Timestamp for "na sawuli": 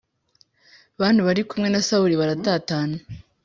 1.69-2.15